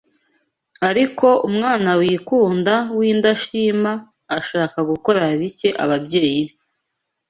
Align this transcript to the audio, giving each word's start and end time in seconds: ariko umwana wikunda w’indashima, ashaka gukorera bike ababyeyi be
ariko 0.89 1.27
umwana 1.47 1.89
wikunda 1.99 2.75
w’indashima, 2.97 3.91
ashaka 4.37 4.77
gukorera 4.89 5.29
bike 5.41 5.69
ababyeyi 5.83 6.41
be 6.47 6.53